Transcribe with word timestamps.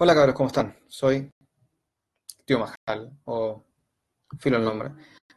Hola 0.00 0.14
cabros, 0.14 0.36
¿cómo 0.36 0.46
están? 0.46 0.76
Soy 0.86 1.28
Tío 2.44 2.60
Majal, 2.60 3.18
o 3.24 3.64
filo 4.38 4.58
el 4.58 4.64
nombre. 4.64 4.92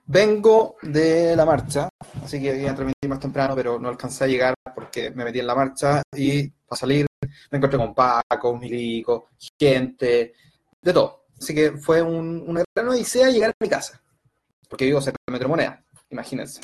Vengo 0.06 0.76
de 0.84 1.36
la 1.36 1.48
marcha, 1.48 1.90
así 2.24 2.40
que 2.40 2.62
iba 2.62 2.70
a 2.70 2.76
transmitir 2.76 3.10
más 3.10 3.20
temprano, 3.20 3.56
pero 3.56 3.80
no 3.80 3.90
alcancé 3.90 4.26
a 4.26 4.28
llegar 4.28 4.54
porque 4.76 5.10
me 5.10 5.24
metí 5.24 5.40
en 5.40 5.48
la 5.48 5.56
marcha 5.56 6.04
y 6.16 6.48
para 6.48 6.80
salir 6.80 7.08
me 7.50 7.58
encontré 7.58 7.80
con 7.80 7.96
Paco, 7.96 8.56
Milico, 8.56 9.30
gente, 9.60 10.34
de 10.80 10.94
todo. 10.94 11.26
Así 11.40 11.56
que 11.56 11.72
fue 11.72 12.04
un, 12.04 12.44
una 12.48 12.64
gran 12.76 12.90
odisea 12.90 13.32
llegar 13.32 13.50
a 13.50 13.54
mi 13.60 13.68
casa, 13.68 14.00
porque 14.70 14.86
vivo 14.86 15.02
cerca 15.02 15.18
de 15.26 15.32
Metro 15.32 15.50
Moneda, 15.50 15.84
imagínense. 16.12 16.62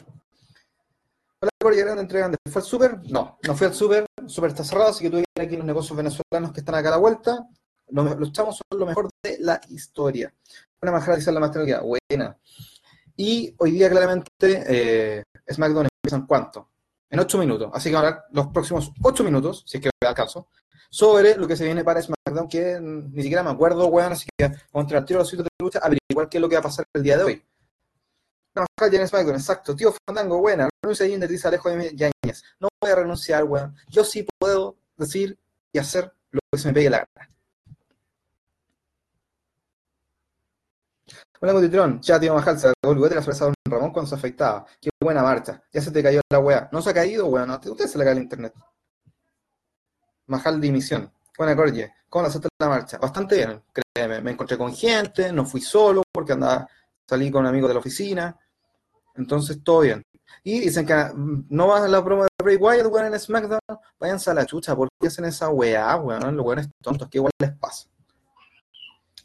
Hola, 1.40 1.74
¿llegaron 1.74 1.96
de 1.96 2.02
entregan 2.04 2.36
¿Fue 2.48 2.62
al 2.62 2.68
súper? 2.68 3.00
No, 3.10 3.40
no 3.42 3.56
fui 3.56 3.66
al 3.66 3.74
súper, 3.74 4.06
súper 4.28 4.52
está 4.52 4.64
cerrado, 4.64 4.92
así 4.92 5.04
que 5.04 5.10
tuve 5.10 5.24
que 5.24 5.42
ir 5.42 5.48
aquí 5.48 5.58
los 5.58 5.66
negocios 5.66 5.98
venezolanos 5.98 6.54
que 6.54 6.60
están 6.60 6.76
acá 6.76 6.90
a 6.90 6.92
la 6.92 6.98
vuelta. 6.98 7.48
Los, 7.90 8.20
los 8.20 8.32
chamos 8.32 8.58
son 8.58 8.80
lo 8.80 8.86
mejor 8.86 9.10
de 9.24 9.38
la 9.40 9.60
historia. 9.70 10.34
Una 10.82 10.92
majara 10.92 11.18
dice 11.18 11.32
la 11.32 11.42
tecnología, 11.52 11.82
buena. 11.82 12.38
Y 13.16 13.54
hoy 13.58 13.72
día 13.72 13.90
claramente 13.90 14.32
eh, 14.42 15.24
SmackDown 15.52 15.88
empieza 15.92 16.18
en 16.18 16.28
cuánto? 16.28 16.70
En 17.10 17.20
ocho 17.20 17.38
minutos. 17.40 17.72
Así 17.74 17.90
que 17.90 17.96
ahora 17.96 18.26
los 18.32 18.48
próximos 18.48 18.92
ocho 19.02 19.24
minutos, 19.24 19.64
si 19.66 19.78
es 19.78 19.84
que 19.84 19.90
me 20.02 20.08
alcanzo, 20.08 20.50
sobre 20.90 21.36
lo 21.36 21.48
que 21.48 21.56
se 21.56 21.66
viene 21.66 21.84
para 21.84 22.02
SmackDown, 22.02 22.48
que 22.48 22.80
ni 22.80 23.24
siquiera 23.24 23.44
me 23.44 23.50
acuerdo, 23.50 23.88
weón, 23.88 24.12
así 24.12 24.28
que 24.38 24.52
contra 24.72 25.00
el 25.00 25.06
tiro 25.06 25.20
de 25.20 25.22
los 25.22 25.30
sitios 25.30 25.46
de 25.46 25.64
lucha, 25.64 25.80
averiguar 25.80 26.30
qué 26.30 26.38
es 26.38 26.42
lo 26.42 26.48
que 26.48 26.56
va 26.56 26.60
a 26.60 26.64
pasar 26.64 26.86
el 26.94 27.04
día 27.04 27.18
de 27.18 27.24
hoy. 27.24 27.44
No, 28.56 28.66
en 28.80 29.08
SmackDown, 29.08 29.36
exacto. 29.36 29.76
Tío 29.76 29.94
Fandango, 30.06 30.40
buena. 30.40 30.70
Renuncia 30.82 31.06
a 31.06 31.10
Jinder, 31.10 31.30
dice 31.30 31.48
Alejo 31.48 31.70
de 31.70 31.96
Yañez. 31.96 32.44
No 32.60 32.70
voy 32.82 32.92
a 32.92 32.96
renunciar, 32.96 33.44
weón. 33.44 33.76
Yo 33.88 34.04
sí 34.04 34.28
puedo 34.40 34.78
decir 34.96 35.38
y 35.72 35.80
hacer 35.80 36.12
lo 36.32 36.40
que 36.52 36.58
se 36.58 36.68
me 36.68 36.74
pegue 36.74 36.90
la 36.90 37.08
gana. 37.16 37.30
Hola, 41.40 41.54
Cotitrón. 41.54 42.02
Ya, 42.02 42.20
tío 42.20 42.34
Majal, 42.34 42.58
se 42.58 42.68
acabó 42.70 42.94
el 42.94 43.16
la 43.16 43.22
sorpresa 43.22 43.46
de 43.46 43.54
Don 43.64 43.72
Ramón 43.72 43.92
cuando 43.92 44.10
se 44.10 44.16
afectaba. 44.16 44.66
Qué 44.82 44.90
buena 45.00 45.22
marcha. 45.22 45.62
Ya 45.72 45.82
se 45.82 45.92
te 45.92 46.02
cayó 46.02 46.20
la 46.32 46.40
weá. 46.40 46.68
No 46.72 46.82
se 46.82 46.90
ha 46.90 46.94
caído, 46.96 47.28
weón. 47.28 47.52
a 47.52 47.58
usted 47.58 47.86
se 47.86 47.98
le 48.00 48.04
cae 48.04 48.14
el 48.14 48.24
internet. 48.24 48.54
Majal 50.26 50.60
dimisión. 50.60 51.12
Buena 51.38 51.56
corte. 51.56 51.94
¿Cómo 52.10 52.28
la 52.28 52.34
en 52.34 52.42
la 52.60 52.70
marcha? 52.70 52.98
Bastante 52.98 53.36
bien, 53.36 53.62
créeme. 53.72 54.22
Me 54.22 54.32
encontré 54.32 54.58
con 54.58 54.74
gente, 54.74 55.32
no 55.32 55.46
fui 55.46 55.62
solo 55.62 56.02
porque 56.12 56.34
andaba, 56.34 56.68
salí 57.08 57.30
con 57.30 57.42
un 57.42 57.48
amigo 57.48 57.68
de 57.68 57.76
la 57.76 57.82
oficina. 57.82 58.36
Entonces, 59.16 59.64
todo 59.64 59.82
bien. 59.82 60.04
Y 60.44 60.60
dicen 60.60 60.88
que 60.88 60.96
mm, 60.96 61.48
no 61.50 61.68
van 61.68 61.84
a 61.84 61.88
la 61.88 62.04
promo 62.04 62.24
de 62.24 62.30
Bray 62.44 62.56
Wyatt, 62.56 62.88
weón, 62.88 63.14
en 63.14 63.20
SmackDown. 63.20 63.60
Váyanse 64.00 64.32
a 64.32 64.34
la 64.34 64.46
chucha. 64.46 64.76
¿Por 64.76 64.90
qué 65.00 65.08
hacen 65.08 65.26
esa 65.26 65.50
weá, 65.50 65.96
weón? 65.98 66.36
Los 66.36 66.46
weones 66.46 66.70
tontos. 66.82 67.08
¿Qué 67.10 67.20
igual 67.20 67.32
les 67.40 67.52
pasa? 67.58 67.88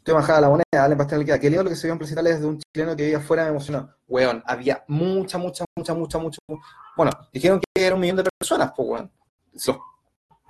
Estoy 0.03 0.15
bajada 0.15 0.41
la 0.41 0.49
moneda, 0.49 0.65
dale 0.73 0.97
pastel 0.97 1.23
que 1.23 1.39
Qué 1.39 1.49
lindo 1.49 1.63
lo 1.63 1.69
que 1.69 1.77
se 1.77 1.87
vio 1.87 1.93
en 1.93 1.97
Principales 1.97 2.41
de 2.41 2.45
un 2.45 2.59
chileno 2.59 2.93
que 2.93 3.03
vivía 3.03 3.19
afuera, 3.19 3.45
me 3.45 3.51
emocionó. 3.51 3.89
Weón, 4.09 4.43
había 4.45 4.83
mucha, 4.89 5.37
mucha, 5.37 5.63
mucha, 5.77 5.93
mucha, 5.93 6.19
mucha. 6.19 6.39
Bueno, 6.97 7.11
dijeron 7.31 7.61
que 7.61 7.85
era 7.85 7.95
un 7.95 8.01
millón 8.01 8.17
de 8.17 8.29
personas, 8.37 8.73
pues, 8.75 8.89
weón. 8.89 9.11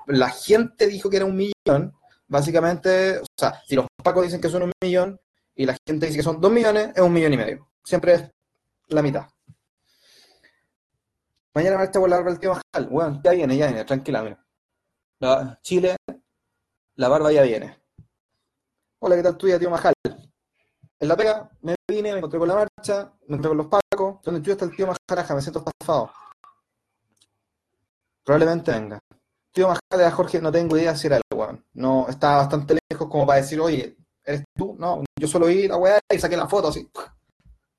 la 0.08 0.30
gente 0.30 0.88
dijo 0.88 1.08
que 1.08 1.18
era 1.18 1.28
un 1.28 1.36
millón, 1.36 1.96
básicamente, 2.28 3.20
o 3.20 3.26
sea, 3.38 3.62
si 3.68 3.76
los 3.76 3.86
pacos 4.04 4.24
dicen 4.24 4.42
que 4.42 4.50
son 4.50 4.64
un 4.64 4.72
millón 4.82 5.22
y 5.54 5.68
la 5.68 5.78
gente 5.88 6.08
dice 6.08 6.18
que 6.18 6.24
son 6.24 6.42
dos 6.42 6.52
millones, 6.52 6.90
es 6.96 7.02
un 7.04 7.14
millón 7.14 7.34
y 7.34 7.38
medio. 7.38 7.70
Siempre 7.84 8.14
es 8.16 8.24
la 8.88 9.04
mitad. 9.04 9.28
Mañana 11.54 11.78
marcha 11.78 12.00
por 12.00 12.10
la 12.10 12.16
barba 12.16 12.32
del 12.32 12.40
tío 12.40 12.50
Bajal. 12.50 12.88
Weón, 12.90 13.22
ya 13.24 13.34
viene, 13.34 13.56
ya 13.56 13.68
viene, 13.68 13.86
tranquila, 13.86 14.24
mira. 14.24 15.60
Chile, 15.62 15.96
la 16.96 17.08
barba 17.08 17.32
ya 17.32 17.44
viene. 17.44 17.83
Hola, 19.06 19.18
¿qué 19.18 19.24
tal 19.24 19.36
tuya, 19.36 19.60
tío 19.60 19.70
Majal? 19.70 19.94
En 20.98 21.08
la 21.10 21.18
pega 21.18 21.52
me 21.62 21.76
vine, 21.86 22.14
me 22.14 22.20
encontré 22.20 22.40
con 22.40 22.48
la 22.48 22.56
marcha, 22.56 23.12
me 23.28 23.36
encontré 23.36 23.50
con 23.50 23.58
los 23.58 23.68
pacos. 23.68 24.22
¿Dónde 24.24 24.40
tú 24.40 24.52
está 24.52 24.64
el 24.64 24.74
tío 24.74 24.88
Majaraja? 24.88 25.36
Me 25.36 25.42
siento 25.42 25.60
estafado. 25.60 26.10
Probablemente 28.24 28.72
venga. 28.72 29.00
Tío 29.52 29.68
Majal 29.68 30.06
a 30.06 30.10
Jorge, 30.10 30.40
no 30.40 30.54
tengo 30.54 30.78
idea 30.78 30.96
si 30.96 31.08
era 31.08 31.18
el 31.18 31.24
weón. 31.36 31.66
No, 31.74 32.08
está 32.08 32.38
bastante 32.38 32.78
lejos 32.90 33.10
como 33.10 33.28
para 33.28 33.42
decir, 33.42 33.60
oye, 33.60 33.98
¿eres 34.24 34.46
tú? 34.56 34.74
No, 34.80 35.04
yo 35.20 35.28
solo 35.28 35.48
vi 35.48 35.68
la 35.68 35.76
weá 35.76 36.00
y 36.10 36.18
saqué 36.18 36.38
la 36.38 36.48
foto 36.48 36.70
así. 36.70 36.90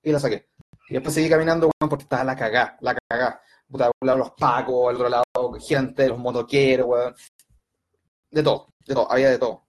Y 0.02 0.12
la 0.12 0.20
saqué. 0.20 0.50
Y 0.90 0.92
después 0.92 1.14
seguí 1.14 1.30
caminando, 1.30 1.70
weón, 1.80 1.88
porque 1.88 2.02
estaba 2.02 2.22
la 2.22 2.36
cagá, 2.36 2.76
la 2.82 2.94
cagá. 3.08 3.40
Puta, 3.66 3.90
un 3.98 4.06
lado 4.06 4.18
los 4.18 4.32
pacos, 4.32 4.90
al 4.90 4.96
otro 4.96 5.08
lado 5.08 5.24
gente, 5.58 6.06
los 6.06 6.18
motoqueros, 6.18 6.86
weón. 6.86 7.14
De 8.30 8.42
todo, 8.42 8.68
de 8.86 8.94
todo, 8.94 9.10
había 9.10 9.30
de 9.30 9.38
todo. 9.38 9.63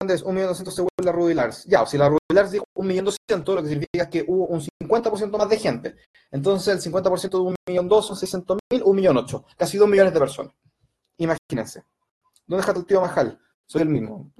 Andrés, 0.00 0.24
1.200.000 0.24 0.70
según 0.70 0.88
la 1.02 1.12
Rudy 1.12 1.34
Lars. 1.34 1.64
Ya, 1.64 1.84
si 1.86 1.98
la 1.98 2.08
Rudy 2.08 2.18
Lars 2.32 2.50
dijo 2.50 2.64
1.200.000, 2.74 3.54
lo 3.54 3.62
que 3.62 3.68
significa 3.68 4.08
que 4.08 4.24
hubo 4.26 4.46
un 4.46 4.60
50% 4.60 5.38
más 5.38 5.48
de 5.48 5.58
gente. 5.58 5.96
Entonces, 6.30 6.86
el 6.86 6.92
50% 6.92 7.54
de 7.66 7.74
1.200.000 7.74 8.02
son 8.02 8.16
600.000, 8.16 8.82
1.800.000. 8.82 9.44
Casi 9.56 9.78
2 9.78 9.88
millones 9.88 10.12
de 10.14 10.20
personas. 10.20 10.52
Imagínense. 11.18 11.84
¿Dónde 12.46 12.60
está 12.60 12.74
tu 12.74 12.84
tío 12.84 13.00
Majal? 13.00 13.38
Soy 13.66 13.82
el 13.82 13.88
mismo. 13.88 14.30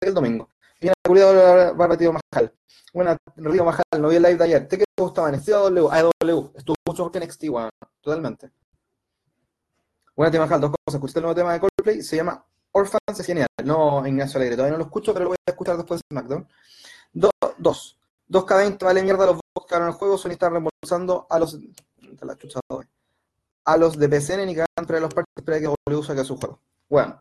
El 0.00 0.14
domingo. 0.14 0.48
Viene 0.80 0.94
cuidado 1.06 1.74
barra 1.74 1.96
tío 1.96 2.12
Majal. 2.12 2.52
Bueno, 2.92 3.16
Río 3.36 3.64
Majal, 3.64 3.84
no 3.98 4.08
vi 4.08 4.16
el 4.16 4.22
live 4.22 4.36
de 4.36 4.44
ayer. 4.44 4.68
¿Te 4.68 4.78
qué 4.78 4.84
te 4.94 5.02
gustaba? 5.02 5.30
¿NXT 5.32 5.48
o 5.50 5.66
AW? 5.66 5.88
AW. 5.90 6.52
Estuvo 6.54 6.76
mucho 6.86 7.04
mejor 7.04 7.12
que 7.12 7.20
NXT, 7.20 7.48
bueno, 7.48 7.70
totalmente. 8.00 8.52
Buena 10.14 10.30
tío 10.30 10.40
Majal, 10.40 10.60
dos 10.60 10.70
cosas. 10.70 10.94
Escuché 10.98 11.18
el 11.18 11.22
nuevo 11.22 11.34
tema 11.34 11.52
de 11.54 11.60
Coldplay, 11.60 12.02
se 12.02 12.16
llama 12.16 12.44
Orphans 12.74 13.20
es 13.20 13.26
genial. 13.26 13.46
No, 13.64 14.06
Ignacio 14.06 14.38
Alegre, 14.38 14.56
todavía 14.56 14.72
no 14.72 14.78
lo 14.78 14.84
escucho, 14.84 15.12
pero 15.12 15.24
lo 15.24 15.30
voy 15.30 15.36
a 15.46 15.50
escuchar 15.50 15.76
después 15.76 16.00
de 16.00 16.14
SmackDown. 16.14 16.48
dos. 17.12 17.30
dos. 17.58 17.98
2K20 18.28 18.84
vale 18.84 19.02
mierda 19.02 19.26
los 19.26 19.36
bots 19.36 19.66
que 19.68 19.76
en 19.76 19.82
el 19.84 19.92
juego, 19.92 20.18
son 20.18 20.32
estar 20.32 20.50
reembolsando 20.50 21.26
a 21.30 21.38
los. 21.38 21.58
A 23.66 23.76
los 23.76 23.98
de 23.98 24.08
PCN 24.08 24.46
ni 24.46 24.54
que 24.54 24.64
entre 24.76 25.00
los 25.00 25.14
parches 25.14 25.44
para 25.44 25.58
que 25.58 25.66
W 25.88 26.02
saque 26.02 26.24
su 26.24 26.36
juego. 26.36 26.60
Bueno, 26.88 27.20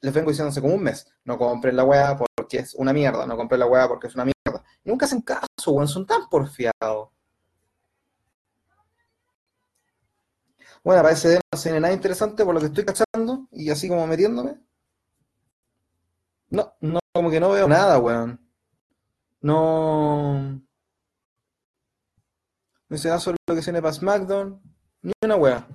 les 0.00 0.12
vengo 0.12 0.30
diciendo 0.30 0.50
hace 0.50 0.60
como 0.60 0.74
un 0.74 0.82
mes, 0.82 1.06
no 1.24 1.38
compren 1.38 1.76
la 1.76 1.84
weá 1.84 2.16
porque 2.16 2.58
es 2.58 2.74
una 2.74 2.92
mierda, 2.92 3.26
no 3.26 3.36
compren 3.36 3.60
la 3.60 3.66
weá 3.66 3.88
porque 3.88 4.08
es 4.08 4.14
una 4.14 4.24
mierda. 4.24 4.64
Y 4.84 4.90
nunca 4.90 5.06
hacen 5.06 5.22
caso, 5.22 5.46
weón, 5.68 5.88
son 5.88 6.06
tan 6.06 6.28
porfiados. 6.28 7.08
Bueno, 10.82 11.02
parece 11.02 11.28
que 11.28 11.40
no 11.52 11.58
se 11.58 11.80
nada 11.80 11.92
interesante 11.92 12.44
por 12.44 12.54
lo 12.54 12.60
que 12.60 12.66
estoy 12.66 12.84
cachando 12.84 13.46
y 13.50 13.70
así 13.70 13.88
como 13.88 14.06
metiéndome. 14.06 14.58
No, 16.50 16.74
no, 16.80 16.98
como 17.12 17.30
que 17.30 17.40
no 17.40 17.50
veo 17.50 17.68
nada, 17.68 17.98
weón. 17.98 18.40
No. 19.40 20.60
No 22.88 22.98
sé 22.98 23.08
nada 23.08 23.20
sobre 23.20 23.38
lo 23.46 23.54
que 23.54 23.62
se 23.62 23.70
viene 23.70 23.82
para 23.82 23.94
SmackDown. 23.94 24.60
Ni 25.02 25.12
una 25.24 25.36
weá. 25.36 25.66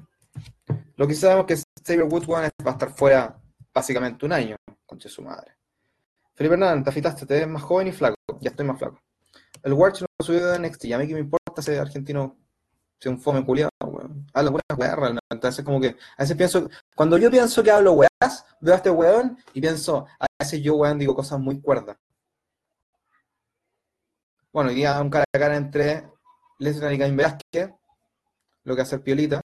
Lo 0.98 1.08
que 1.08 1.16
sabemos 1.16 1.46
es 1.50 1.66
que 1.66 1.84
Xavier 1.84 2.08
Woods 2.08 2.30
va 2.30 2.42
a 2.42 2.72
estar 2.72 2.90
fuera 2.92 3.42
básicamente 3.74 4.26
un 4.26 4.34
año, 4.34 4.56
conche 4.86 5.10
su 5.10 5.22
madre. 5.22 5.54
Felipe 6.34 6.54
Hernández, 6.54 6.84
te 6.84 6.90
afitaste, 6.90 7.26
te 7.26 7.34
ves 7.36 7.48
más 7.48 7.64
joven 7.64 7.88
y 7.88 7.92
flaco. 7.92 8.16
Ya 8.42 8.50
estoy 8.50 8.66
más 8.66 8.78
flaco. 8.78 9.00
El 9.64 9.74
Watch 9.74 10.02
no 10.02 10.08
subió 10.20 10.46
de 10.46 10.60
NXT. 10.60 10.86
Y 10.86 10.94
a 10.94 10.98
mí 10.98 11.08
que 11.08 11.14
me 11.14 11.22
importa 11.22 11.62
ese 11.62 11.80
argentino 11.80 12.38
sea 13.00 13.12
un 13.12 13.20
fome 13.20 13.46
culiado, 13.46 13.70
weón. 13.82 14.28
Habla 14.34 14.52
buenas 14.52 14.80
weas 14.80 14.96
realmente. 14.96 15.26
Entonces, 15.32 15.66
como 15.66 15.80
que 15.80 15.96
a 16.18 16.24
veces 16.24 16.38
pienso, 16.38 16.70
cuando 16.96 17.18
yo 17.18 17.30
pienso 17.30 17.64
que 17.64 17.72
hablo 17.72 17.94
weas, 17.94 18.46
veo 18.60 18.74
a 18.74 18.78
este 18.78 18.90
weón 18.90 19.38
y 19.54 19.62
pienso, 19.62 20.08
a 20.20 20.26
veces 20.40 20.62
yo, 20.62 20.76
weón, 20.76 21.00
digo 21.00 21.16
cosas 21.16 21.40
muy 21.40 21.60
cuerdas. 21.62 21.98
Bueno, 24.52 24.70
hoy 24.70 24.76
día 24.76 25.02
un 25.02 25.10
cara 25.10 25.26
a 25.34 25.40
cara 25.40 25.58
entre 25.58 26.10
Lesnar 26.60 26.94
y 26.94 26.98
Cain 26.98 27.18
Velázquez, 27.18 27.74
lo 28.64 28.76
que 28.76 28.82
hace 28.82 28.96
el 28.96 29.02
Piolita, 29.02 29.42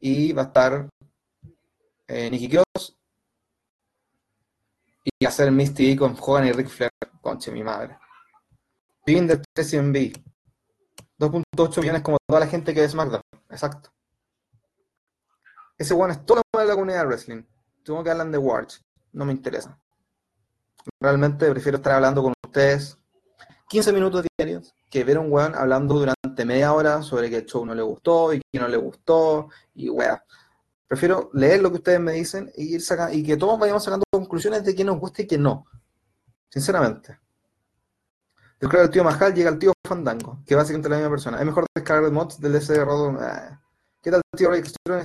y 0.00 0.32
va 0.32 0.42
a 0.42 0.46
estar 0.46 0.88
eh, 2.06 2.30
Nicky 2.30 2.48
Cross 2.48 2.96
y 5.20 5.26
hacer 5.26 5.50
Misty 5.50 5.96
con 5.96 6.16
Hogan 6.18 6.46
y 6.46 6.52
Rick 6.52 6.68
Flair, 6.68 6.92
conche 7.20 7.50
mi 7.50 7.62
madre. 7.62 7.98
Fin 9.04 9.26
del 9.26 9.42
3 9.52 9.74
2.8 11.18 11.80
millones 11.80 12.02
como 12.02 12.18
toda 12.26 12.40
la 12.40 12.46
gente 12.46 12.72
que 12.74 12.80
ve 12.80 12.88
SmackDown. 12.88 13.22
Exacto. 13.50 13.90
Ese 15.76 15.94
one 15.94 16.12
es 16.12 16.24
toda 16.24 16.42
la 16.52 16.74
comunidad 16.74 17.00
de 17.00 17.06
wrestling. 17.06 17.42
Tengo 17.84 18.02
que 18.02 18.10
hablar 18.10 18.30
de 18.30 18.38
Watch. 18.38 18.76
No 19.12 19.24
me 19.24 19.32
interesa. 19.32 19.78
Realmente 21.00 21.50
prefiero 21.50 21.78
estar 21.78 21.94
hablando 21.94 22.22
con 22.22 22.32
ustedes 22.44 22.98
15 23.68 23.92
minutos 23.92 24.24
diarios 24.36 24.74
que 24.90 25.04
ver 25.04 25.18
un 25.18 25.30
weón 25.30 25.54
hablando 25.54 25.94
durante 25.94 26.44
media 26.44 26.72
hora 26.72 27.02
sobre 27.02 27.28
que 27.28 27.36
el 27.36 27.46
show 27.46 27.64
no 27.66 27.74
le 27.74 27.82
gustó 27.82 28.32
y 28.32 28.40
que 28.50 28.58
no 28.58 28.68
le 28.68 28.76
gustó 28.76 29.48
y 29.74 29.90
weá. 29.90 30.24
Prefiero 30.86 31.30
leer 31.34 31.60
lo 31.60 31.70
que 31.70 31.76
ustedes 31.76 32.00
me 32.00 32.12
dicen 32.12 32.50
y, 32.56 32.76
ir 32.76 32.82
y 33.12 33.22
que 33.22 33.36
todos 33.36 33.58
vayamos 33.58 33.84
sacando 33.84 34.04
conclusiones 34.10 34.64
de 34.64 34.74
que 34.74 34.84
nos 34.84 34.98
guste 34.98 35.22
y 35.22 35.26
que 35.26 35.36
no. 35.36 35.66
Sinceramente. 36.48 37.18
Yo 38.60 38.68
creo 38.68 38.80
que 38.80 38.86
el 38.86 38.90
tío 38.90 39.04
Majal 39.04 39.34
llega 39.34 39.50
al 39.50 39.58
tío 39.58 39.72
Fandango, 39.88 40.42
que 40.46 40.54
básicamente 40.54 40.88
es 40.88 40.90
la 40.90 40.96
misma 40.98 41.10
persona. 41.10 41.38
Es 41.38 41.46
mejor 41.46 41.66
descargar 41.74 42.12
mods 42.12 42.38
del 42.40 42.54
SR 42.54 42.90
eh, 43.20 43.58
¿Qué 44.02 44.10
tal, 44.10 44.22
tío 44.36 44.50
Rey? 44.50 44.62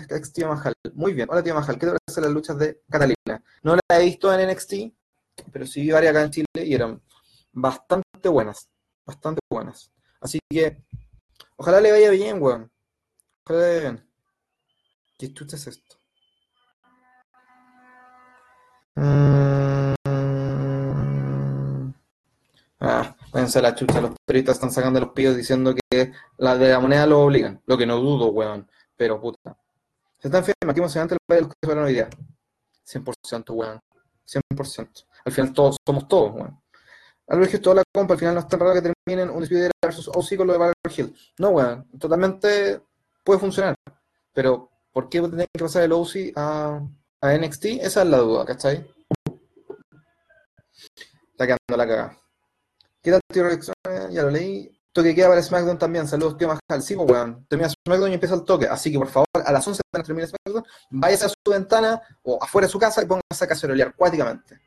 Ex 0.09 0.33
tío 0.33 0.49
Mahal. 0.49 0.73
Muy 0.93 1.13
bien. 1.13 1.27
Hola, 1.31 1.41
tío 1.41 1.55
Mahal. 1.55 1.79
¿Qué 1.79 1.87
te 1.87 1.93
parece 1.93 2.21
las 2.21 2.31
luchas 2.31 2.57
de 2.59 2.81
Catalina? 2.89 3.43
No 3.63 3.75
la 3.75 3.81
he 3.99 4.05
visto 4.05 4.31
en 4.31 4.49
NXT, 4.49 4.73
pero 5.51 5.65
sí 5.65 5.81
vi 5.81 5.91
varias 5.91 6.11
acá 6.11 6.23
en 6.23 6.31
Chile 6.31 6.47
y 6.55 6.73
eran 6.75 7.01
bastante 7.53 8.29
buenas. 8.29 8.69
Bastante 9.05 9.39
buenas. 9.49 9.91
Así 10.19 10.39
que, 10.49 10.83
ojalá 11.55 11.81
le 11.81 11.91
vaya 11.91 12.11
bien, 12.11 12.41
weón. 12.41 12.71
Ojalá 13.45 13.59
le 13.59 13.67
vaya 13.67 13.81
bien. 13.81 14.09
¿Qué 15.17 15.33
chucha 15.33 15.55
es 15.55 15.67
esto? 15.67 16.02
A 23.43 23.61
la 23.61 23.75
chucha. 23.75 23.99
Los 23.99 24.11
periodistas 24.25 24.55
están 24.55 24.71
sacando 24.71 24.99
los 25.01 25.09
pillos 25.09 25.35
diciendo 25.35 25.75
que 25.75 26.13
la 26.37 26.57
de 26.57 26.69
la 26.69 26.79
moneda 26.79 27.05
lo 27.05 27.21
obligan. 27.21 27.61
Lo 27.65 27.77
que 27.77 27.85
no 27.85 27.97
dudo, 27.97 28.27
weón. 28.27 28.69
Pero 28.95 29.19
puta. 29.19 29.57
Se 30.17 30.29
está 30.29 30.37
enferma. 30.37 30.71
Aquí 30.71 30.79
emocionante 30.79 31.15
el 31.15 31.19
país 31.27 31.41
de 31.41 31.47
los 31.47 31.53
que 31.53 31.67
se 31.67 31.79
hoy 31.79 31.93
día. 31.93 32.09
100%, 32.85 33.49
weón. 33.53 33.81
100%. 34.25 35.05
Al 35.25 35.31
final 35.31 35.53
todos 35.53 35.77
somos 35.85 36.07
todos, 36.07 36.35
weón. 36.35 36.59
Albert 37.27 37.53
Hill, 37.53 37.61
toda 37.61 37.75
la 37.77 37.83
compa, 37.93 38.13
al 38.13 38.19
final 38.19 38.33
no 38.35 38.39
es 38.41 38.47
tan 38.47 38.59
raro 38.59 38.73
que 38.73 38.81
terminen 38.81 39.29
un 39.29 39.39
Dispute 39.41 39.71
versus 39.81 40.07
OC 40.07 40.37
con 40.37 40.47
lo 40.47 40.53
de 40.57 40.73
Hill. 40.95 41.15
No, 41.39 41.49
weón. 41.49 41.85
Totalmente 41.99 42.81
puede 43.23 43.39
funcionar. 43.39 43.75
Pero, 44.33 44.69
¿por 44.91 45.09
qué 45.09 45.21
tener 45.21 45.47
que 45.53 45.63
pasar 45.63 45.83
el 45.83 45.91
OC 45.91 46.33
a, 46.35 46.81
a 47.21 47.37
NXT? 47.37 47.65
Esa 47.81 48.03
es 48.03 48.07
la 48.07 48.17
duda, 48.17 48.45
¿cachai? 48.45 48.89
Está 51.31 51.45
quedando 51.45 51.77
la 51.77 51.87
cagada. 51.87 52.22
¿Qué 53.03 53.11
tal, 53.11 53.19
tío 53.33 53.43
Rex? 53.43 53.69
Ya 54.11 54.23
lo 54.23 54.29
leí. 54.29 54.71
Toque 54.93 55.13
queda 55.13 55.27
para 55.27 55.43
SmackDown 55.43 55.77
también. 55.77 56.07
Saludos, 56.07 56.37
tío 56.37 56.47
Majal. 56.47 56.81
Sí, 56.81 56.95
pues, 56.95 57.09
weón. 57.09 57.45
Termina 57.49 57.69
SmackDown 57.69 58.11
y 58.11 58.13
empieza 58.13 58.35
el 58.35 58.45
toque. 58.45 58.65
Así 58.65 58.93
que, 58.93 58.97
por 58.97 59.09
favor, 59.09 59.27
a 59.45 59.51
las 59.51 59.67
11 59.67 59.81
de 59.91 60.03
termina 60.03 60.27
SmackDown, 60.27 60.63
váyase 60.89 61.25
a 61.25 61.29
su 61.29 61.51
ventana 61.51 62.01
o 62.23 62.41
afuera 62.41 62.65
de 62.65 62.71
su 62.71 62.79
casa 62.79 63.03
y 63.03 63.05
póngase 63.05 63.43
a 63.43 63.47
cacerolear 63.47 63.93
cuáticamente. 63.93 64.57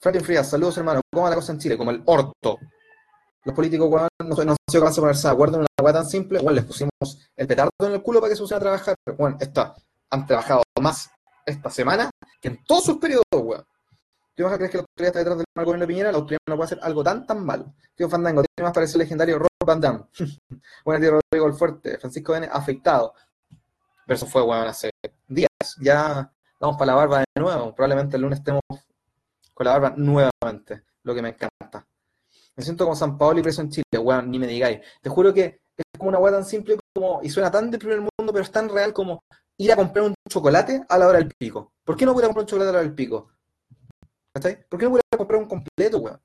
Franklin 0.00 0.24
Frías, 0.24 0.50
saludos, 0.50 0.76
hermano. 0.78 1.02
¿Cómo 1.12 1.24
va 1.24 1.30
la 1.30 1.36
cosa 1.36 1.52
en 1.52 1.58
Chile? 1.60 1.78
Como 1.78 1.92
el 1.92 2.02
orto. 2.04 2.58
Los 3.44 3.54
políticos, 3.54 3.88
weón, 3.88 4.08
no, 4.18 4.44
no 4.44 4.50
han 4.50 4.56
sido 4.68 4.82
capaces 4.82 4.96
de 4.96 5.02
ponerse 5.02 5.28
de 5.28 5.32
acuerdo 5.32 5.54
en 5.54 5.60
una 5.60 5.84
weá 5.84 5.92
tan 5.92 6.06
simple. 6.06 6.40
Bueno, 6.40 6.56
les 6.56 6.64
pusimos 6.64 7.30
el 7.36 7.46
petardo 7.46 7.70
en 7.82 7.92
el 7.92 8.02
culo 8.02 8.20
para 8.20 8.30
que 8.30 8.36
se 8.36 8.42
pusieran 8.42 8.62
a 8.62 8.64
trabajar. 8.64 8.96
Bueno, 9.16 9.36
está, 9.38 9.76
han 10.10 10.26
trabajado 10.26 10.62
más 10.80 11.10
esta 11.46 11.70
semana 11.70 12.10
que 12.40 12.48
en 12.48 12.64
todos 12.64 12.86
sus 12.86 12.96
periodos, 12.96 13.24
weón. 13.32 13.64
¿Tú 14.34 14.44
vas 14.44 14.52
a 14.52 14.56
creer 14.56 14.70
que 14.70 14.78
la 14.78 14.82
autoridad 14.82 15.08
está 15.08 15.18
detrás 15.18 15.38
del 15.38 15.46
mal 15.54 15.64
gobierno 15.66 15.86
Piñera? 15.86 16.12
La 16.12 16.18
autoridad 16.18 16.40
no 16.46 16.56
puede 16.56 16.66
hacer 16.66 16.78
algo 16.82 17.04
tan 17.04 17.26
tan 17.26 17.44
malo. 17.44 17.74
Tío 17.94 18.08
Fandango, 18.08 18.42
tiene 18.42 18.66
más 18.66 18.74
parecido 18.74 18.98
legendario 18.98 19.38
Rob 19.38 19.48
Van 19.66 19.80
Damme. 19.80 20.04
Buenas 20.84 21.02
tío 21.02 21.10
Rodrigo 21.12 21.46
el 21.46 21.54
Fuerte. 21.54 21.98
Francisco 21.98 22.34
N. 22.34 22.48
afectado. 22.50 23.14
Pero 24.06 24.16
eso 24.16 24.26
fue, 24.26 24.42
weón, 24.42 24.66
hace 24.66 24.90
días. 25.28 25.48
Ya 25.80 26.32
vamos 26.58 26.76
para 26.76 26.92
la 26.92 26.94
barba 26.94 27.18
de 27.20 27.40
nuevo. 27.40 27.74
Probablemente 27.74 28.16
el 28.16 28.22
lunes 28.22 28.38
estemos 28.38 28.62
con 29.54 29.64
la 29.66 29.78
barba 29.78 29.94
nuevamente. 29.96 30.84
Lo 31.02 31.14
que 31.14 31.22
me 31.22 31.30
encanta. 31.30 31.86
Me 32.56 32.64
siento 32.64 32.84
como 32.84 32.96
San 32.96 33.16
Paolo 33.16 33.40
y 33.40 33.42
preso 33.42 33.62
en 33.62 33.70
Chile, 33.70 33.84
weón, 33.98 34.30
ni 34.30 34.38
me 34.38 34.46
digáis. 34.46 34.80
Te 35.00 35.08
juro 35.10 35.32
que 35.32 35.60
es 35.76 35.84
como 35.98 36.08
una 36.08 36.18
weá 36.18 36.32
tan 36.32 36.44
simple 36.44 36.78
como, 36.94 37.20
y 37.22 37.30
suena 37.30 37.50
tan 37.50 37.70
de 37.70 37.78
primer 37.78 38.00
mundo, 38.00 38.32
pero 38.32 38.42
es 38.42 38.50
tan 38.50 38.68
real 38.68 38.92
como 38.92 39.22
ir 39.56 39.72
a 39.72 39.76
comprar 39.76 40.04
un 40.06 40.14
chocolate 40.28 40.84
a 40.88 40.98
la 40.98 41.06
hora 41.06 41.18
del 41.18 41.32
pico. 41.38 41.72
¿Por 41.84 41.96
qué 41.96 42.04
no 42.04 42.12
voy 42.14 42.22
a 42.22 42.26
comprar 42.26 42.42
un 42.44 42.48
chocolate 42.48 42.70
a 42.70 42.72
la 42.72 42.78
hora 42.78 42.88
del 42.88 42.94
pico? 42.94 43.30
¿Por 44.32 44.78
qué 44.78 44.84
no 44.84 44.90
voy 44.90 45.00
a 45.12 45.16
comprar 45.16 45.40
un 45.40 45.48
completo, 45.48 45.98
weón? 45.98 46.20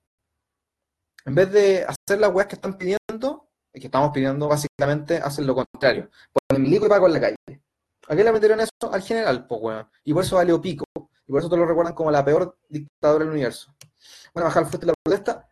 En 1.26 1.34
vez 1.34 1.52
de 1.52 1.84
hacer 1.84 2.20
las 2.20 2.32
weas 2.32 2.48
que 2.48 2.56
están 2.56 2.78
pidiendo, 2.78 3.50
que 3.74 3.88
estamos 3.88 4.12
pidiendo 4.12 4.48
básicamente, 4.48 5.18
hacen 5.18 5.48
lo 5.48 5.56
contrario. 5.56 6.10
Ponen 6.48 6.64
milico 6.64 6.86
y 6.86 6.90
pago 6.90 7.08
en 7.08 7.14
la 7.14 7.20
calle. 7.20 7.64
¿A 8.08 8.16
qué 8.16 8.24
le 8.24 8.32
metieron 8.32 8.60
eso? 8.60 8.70
Al 8.92 9.02
general, 9.02 9.48
pues 9.48 9.62
weón. 9.62 9.90
Y 10.04 10.14
por 10.14 10.24
eso 10.24 10.36
valió 10.36 10.62
pico. 10.62 10.86
Y 11.28 11.32
por 11.32 11.40
eso 11.40 11.50
te 11.50 11.58
lo 11.58 11.66
recuerdan 11.66 11.96
como 11.96 12.12
la 12.12 12.24
peor 12.24 12.58
dictadura 12.70 13.26
del 13.26 13.34
universo. 13.34 13.74
Bueno, 14.34 14.46
bajar 14.46 14.68
fuerte 14.68 14.86
la 14.86 14.94
protesta. 15.04 15.50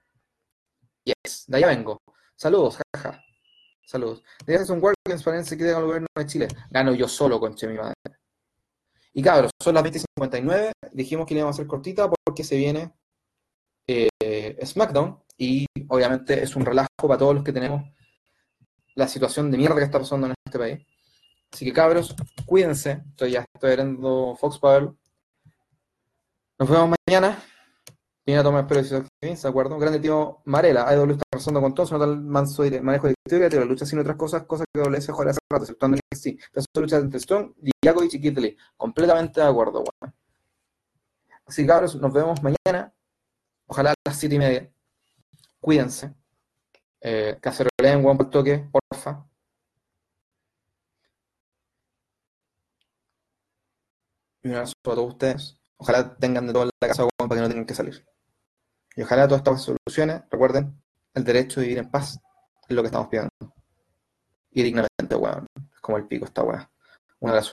Yes, 1.03 1.45
de 1.47 1.57
allá 1.57 1.67
vengo. 1.67 1.97
Saludos, 2.35 2.77
jaja. 2.95 3.19
Saludos. 3.85 4.23
Deberías 4.39 4.63
hacer 4.63 4.75
un 4.75 4.83
work 4.83 4.95
que 5.03 5.17
se 5.17 5.57
quede 5.57 5.73
con 5.73 5.81
el 5.81 5.87
gobierno 5.87 6.07
de 6.15 6.25
Chile. 6.27 6.47
Gano 6.69 6.93
yo 6.93 7.07
solo, 7.07 7.39
conche 7.39 7.67
mi 7.67 7.77
madre. 7.77 7.93
Y 9.13 9.21
cabros, 9.21 9.51
son 9.61 9.75
las 9.75 9.83
20.59. 9.83 10.71
Dijimos 10.91 11.27
que 11.27 11.33
le 11.33 11.39
íbamos 11.39 11.55
a 11.55 11.57
hacer 11.57 11.67
cortita 11.67 12.09
porque 12.09 12.43
se 12.43 12.57
viene 12.57 12.91
eh, 13.87 14.57
SmackDown. 14.65 15.19
Y 15.37 15.65
obviamente 15.87 16.41
es 16.41 16.55
un 16.55 16.65
relajo 16.65 16.87
para 17.01 17.17
todos 17.17 17.35
los 17.35 17.43
que 17.43 17.53
tenemos 17.53 17.83
la 18.95 19.07
situación 19.07 19.51
de 19.51 19.57
mierda 19.57 19.75
que 19.75 19.83
está 19.83 19.99
pasando 19.99 20.27
en 20.27 20.33
este 20.45 20.59
país. 20.59 20.85
Así 21.51 21.65
que 21.65 21.73
cabros, 21.73 22.15
cuídense. 22.45 23.03
Estoy 23.09 23.31
ya 23.31 23.45
estoy 23.53 23.75
Fox 24.39 24.57
Power. 24.59 24.91
Nos 26.59 26.69
vemos 26.69 26.95
mañana. 27.07 27.43
Viene 28.25 28.39
a 28.39 28.43
tomar 28.43 28.65
espero 28.71 29.05
¿de 29.21 29.47
acuerdo? 29.49 29.77
Grande 29.77 29.99
tío 29.99 30.41
Marela, 30.45 30.87
AEW 30.87 31.11
está 31.11 31.25
pasando 31.29 31.59
con 31.59 31.73
todo, 31.73 31.85
se 31.85 31.93
nota 31.93 32.05
el 32.05 32.21
manso 32.21 32.63
manejo 32.81 33.07
de 33.07 33.15
directorio, 33.25 33.59
la 33.59 33.65
lucha 33.65 33.85
sin 33.85 33.99
otras 33.99 34.15
cosas, 34.15 34.43
cosas 34.43 34.65
que 34.73 34.79
WS 34.79 35.11
juega 35.11 35.31
hace 35.31 35.39
rato, 35.49 35.63
exceptuando 35.65 35.97
el 35.97 36.01
NXT. 36.13 36.41
Pero 36.53 36.81
lucha 36.81 36.97
entre 36.97 37.19
Strong, 37.19 37.53
Diakovic 37.81 38.13
y 38.13 38.21
Kid 38.21 38.39
Completamente 38.77 39.41
de 39.41 39.47
acuerdo, 39.47 39.83
bueno. 39.83 40.13
Así 41.45 41.63
que 41.63 41.67
cabros, 41.67 41.95
nos 41.95 42.13
vemos 42.13 42.39
mañana. 42.41 42.93
Ojalá 43.67 43.91
a 43.91 43.95
las 44.05 44.17
siete 44.19 44.35
y 44.35 44.39
media. 44.39 44.71
Cuídense. 45.59 46.13
Eh, 47.01 47.37
caceroleen, 47.41 48.03
buen 48.03 48.17
por 48.17 48.29
toque, 48.29 48.69
porfa. 48.71 49.25
Y 54.43 54.47
un 54.49 54.55
abrazo 54.55 54.73
a 54.85 54.95
todos 54.95 55.09
ustedes. 55.13 55.57
Ojalá 55.77 56.15
tengan 56.15 56.47
de 56.47 56.53
toda 56.53 56.65
la 56.65 56.87
casa 56.87 57.05
para 57.17 57.35
que 57.35 57.41
no 57.41 57.49
tengan 57.49 57.65
que 57.65 57.75
salir. 57.75 58.12
Y 58.95 59.01
ojalá 59.01 59.27
todas 59.27 59.39
estas 59.39 59.63
soluciones, 59.63 60.21
recuerden, 60.29 60.79
el 61.13 61.23
derecho 61.23 61.59
de 61.59 61.67
vivir 61.67 61.79
en 61.79 61.89
paz 61.89 62.19
es 62.67 62.75
lo 62.75 62.81
que 62.81 62.87
estamos 62.87 63.07
pidiendo. 63.07 63.31
Y 64.51 64.63
dignamente, 64.63 65.15
weón. 65.15 65.47
Es 65.73 65.79
como 65.81 65.97
el 65.97 66.05
pico 66.05 66.25
esta 66.25 66.43
weá. 66.43 66.69
Un 67.19 67.29
abrazo. 67.29 67.51